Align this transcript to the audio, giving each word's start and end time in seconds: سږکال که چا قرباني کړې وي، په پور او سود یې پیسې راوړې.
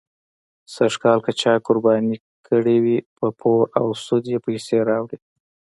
سږکال 0.75 1.19
که 1.25 1.31
چا 1.41 1.53
قرباني 1.65 2.15
کړې 2.47 2.77
وي، 2.83 2.97
په 3.17 3.25
پور 3.39 3.63
او 3.79 3.87
سود 4.05 4.23
یې 4.31 4.37
پیسې 4.47 4.77
راوړې. 4.89 5.17